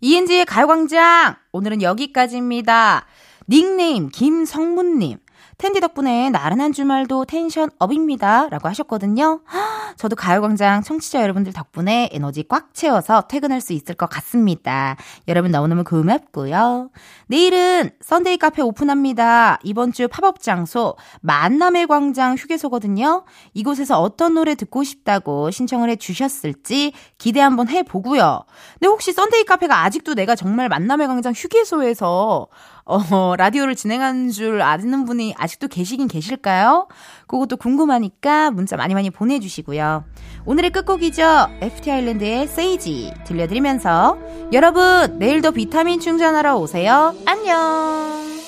[0.01, 1.37] 이은지의 가요광장!
[1.53, 3.07] 오늘은 여기까지입니다.
[3.49, 5.19] 닉네임 김성문님.
[5.63, 8.49] 텐디 덕분에 나른한 주말도 텐션 up입니다.
[8.49, 9.43] 라고 하셨거든요.
[9.97, 14.97] 저도 가요광장 청취자 여러분들 덕분에 에너지 꽉 채워서 퇴근할 수 있을 것 같습니다.
[15.29, 16.91] 여러분 너무너무 고맙고요.
[17.29, 19.61] 내일은 Sunday 카페 오픈합니다.
[19.63, 23.25] 이번 주 팝업 장소 만남의 광장 휴게소거든요.
[23.55, 28.41] 이곳에서 어떤 노래 듣고 싶다고 신청을 해 주셨을지 기대 한번 해보고요.
[28.81, 32.49] 근데 혹시 Sunday 카페가 아직도 내가 정말 만남의 광장 휴게소에서
[32.85, 36.89] 어, 라디오를 진행하는 줄 아는 분이 아직도 계시긴 계실까요?
[37.27, 40.05] 그것도 궁금하니까 문자 많이 많이 보내주시고요.
[40.45, 41.49] 오늘의 끝곡이죠.
[41.61, 44.19] FT Island의 Sage 들려드리면서
[44.53, 47.15] 여러분 내일도 비타민 충전하러 오세요.
[47.27, 48.42] 안녕!